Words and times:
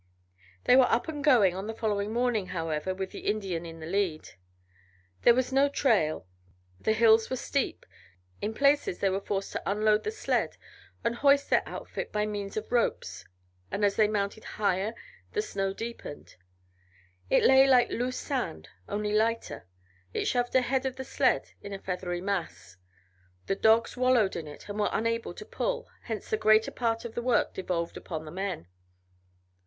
They 0.63 0.75
were 0.75 0.91
up 0.91 1.07
and 1.07 1.23
going 1.23 1.55
on 1.55 1.67
the 1.67 1.75
following 1.75 2.11
morning, 2.11 2.47
however, 2.47 2.91
with 2.91 3.11
the 3.11 3.19
Indian 3.27 3.67
in 3.67 3.79
the 3.79 3.85
lead. 3.85 4.29
There 5.21 5.35
was 5.35 5.53
no 5.53 5.69
trail; 5.69 6.25
the 6.79 6.93
hills 6.93 7.29
were 7.29 7.35
steep; 7.35 7.85
in 8.41 8.55
places 8.55 8.97
they 8.97 9.11
were 9.11 9.21
forced 9.21 9.51
to 9.51 9.61
unload 9.69 10.03
the 10.03 10.09
sled 10.09 10.57
and 11.03 11.13
hoist 11.17 11.51
their 11.51 11.61
outfit 11.67 12.11
by 12.11 12.25
means 12.25 12.57
of 12.57 12.71
ropes, 12.71 13.25
and 13.69 13.85
as 13.85 13.95
they 13.95 14.07
mounted 14.07 14.43
higher 14.57 14.95
the 15.33 15.41
snow 15.43 15.71
deepened. 15.71 16.35
It 17.29 17.43
lay 17.43 17.67
like 17.67 17.89
loose 17.91 18.17
sand, 18.17 18.69
only 18.89 19.13
lighter; 19.13 19.67
it 20.15 20.25
shoved 20.25 20.55
ahead 20.55 20.87
of 20.87 20.95
the 20.95 21.05
sled 21.05 21.51
in 21.61 21.73
a 21.73 21.79
feathery 21.79 22.21
mass; 22.21 22.75
the 23.45 23.55
dogs 23.55 23.95
wallowed 23.95 24.35
in 24.35 24.47
it 24.47 24.67
and 24.67 24.79
were 24.79 24.89
unable 24.91 25.35
to 25.35 25.45
pull, 25.45 25.89
hence 26.05 26.27
the 26.31 26.37
greater 26.37 26.71
part 26.71 27.05
of 27.05 27.13
the 27.13 27.21
work 27.21 27.53
devolved 27.53 27.97
upon 27.97 28.25
the 28.25 28.31
men. 28.31 28.67